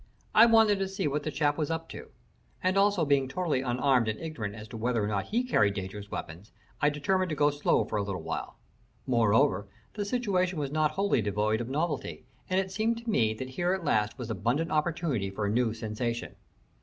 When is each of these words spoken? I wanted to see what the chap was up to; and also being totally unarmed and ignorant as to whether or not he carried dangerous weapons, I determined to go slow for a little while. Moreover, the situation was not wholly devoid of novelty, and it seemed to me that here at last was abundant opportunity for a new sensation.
I 0.33 0.47
wanted 0.47 0.79
to 0.79 0.87
see 0.87 1.07
what 1.07 1.21
the 1.21 1.29
chap 1.29 1.59
was 1.59 1.69
up 1.69 1.87
to; 1.89 2.09
and 2.63 2.75
also 2.75 3.05
being 3.05 3.27
totally 3.27 3.61
unarmed 3.61 4.07
and 4.07 4.19
ignorant 4.19 4.55
as 4.55 4.67
to 4.69 4.77
whether 4.77 5.03
or 5.03 5.07
not 5.07 5.25
he 5.25 5.43
carried 5.43 5.75
dangerous 5.75 6.09
weapons, 6.09 6.51
I 6.81 6.89
determined 6.89 7.29
to 7.29 7.35
go 7.35 7.51
slow 7.51 7.85
for 7.85 7.97
a 7.97 8.01
little 8.01 8.23
while. 8.23 8.57
Moreover, 9.05 9.67
the 9.93 10.03
situation 10.03 10.57
was 10.57 10.71
not 10.71 10.89
wholly 10.89 11.21
devoid 11.21 11.61
of 11.61 11.69
novelty, 11.69 12.25
and 12.49 12.59
it 12.59 12.71
seemed 12.71 12.97
to 12.97 13.09
me 13.11 13.35
that 13.35 13.49
here 13.49 13.75
at 13.75 13.85
last 13.85 14.17
was 14.17 14.31
abundant 14.31 14.71
opportunity 14.71 15.29
for 15.29 15.45
a 15.45 15.51
new 15.51 15.71
sensation. 15.71 16.35